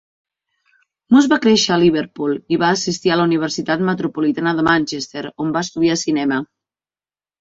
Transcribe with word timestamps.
Moss 1.15 1.27
va 1.33 1.37
créixer 1.43 1.73
a 1.75 1.77
Liverpool 1.83 2.33
i 2.57 2.59
va 2.65 2.71
assistir 2.77 3.13
a 3.15 3.17
la 3.21 3.27
Universitat 3.31 3.85
Metropolitana 3.91 4.55
de 4.61 4.67
Manchester, 4.71 5.25
on 5.45 5.57
va 5.59 5.67
estudiar 5.69 5.99
cinema. 6.07 6.45